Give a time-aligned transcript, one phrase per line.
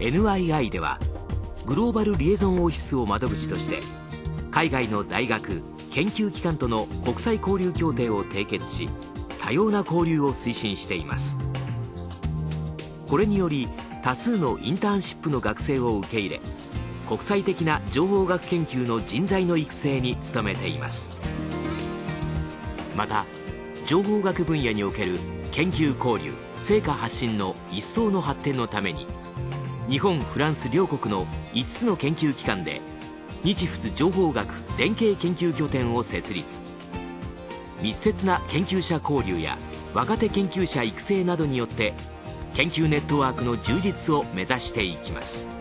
[0.00, 0.98] NII では
[1.66, 3.80] グローバルリエゾンオフィスを窓口として
[4.50, 5.62] 海外の大学
[5.92, 8.88] 研究機関との国際交流協定を締結し
[9.42, 11.36] 多様な交流を推進しています。
[13.08, 13.68] これにより
[14.02, 16.40] 多数のインターンシップの学生を受け入れ
[17.06, 21.18] 国際的な情報学研究の人材の育成に努めています。
[22.96, 23.26] また
[23.84, 25.18] 情報学分野における
[25.52, 29.06] 研究交流成果発信の一層の発展のために
[29.88, 32.80] 日本フランス両国の5つの研究機関で
[33.42, 34.48] 日仏情報学
[34.78, 36.60] 連携研究拠点を設立
[37.82, 39.56] 密接な研究者交流や
[39.94, 41.94] 若手研究者育成などによって
[42.54, 45.59] 研究ネットワークの充実を目指していきます。